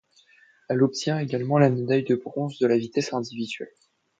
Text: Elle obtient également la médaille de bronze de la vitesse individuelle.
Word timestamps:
Elle 0.67 0.81
obtient 0.81 1.19
également 1.19 1.59
la 1.59 1.69
médaille 1.69 2.03
de 2.03 2.15
bronze 2.15 2.57
de 2.57 2.65
la 2.65 2.75
vitesse 2.75 3.13
individuelle. 3.13 3.69